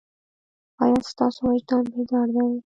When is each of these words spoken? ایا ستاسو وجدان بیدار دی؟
ایا 0.83 0.99
ستاسو 1.11 1.39
وجدان 1.49 1.83
بیدار 1.93 2.27
دی؟ 2.35 2.47